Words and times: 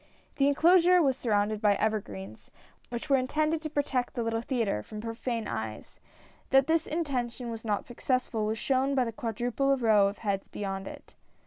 The 0.37 0.47
enclosure 0.47 0.99
was 0.99 1.15
surrounded 1.15 1.61
by 1.61 1.75
evergreens, 1.75 2.49
which 2.89 3.07
were 3.07 3.17
intended 3.17 3.61
to 3.61 3.69
protect 3.69 4.15
the 4.15 4.23
little 4.23 4.41
theatre 4.41 4.81
from 4.81 4.99
profane 4.99 5.47
eyes; 5.47 5.99
that 6.49 6.65
this 6.65 6.87
intention 6.87 7.51
was 7.51 7.63
not 7.63 7.85
successful, 7.85 8.47
was 8.47 8.57
shown 8.57 8.95
by 8.95 9.03
the 9.05 9.11
quadruple 9.13 9.77
row 9.77 10.07
of 10.07 10.17
heads 10.17 10.47
beyond 10.47 10.87
it. 10.87 11.13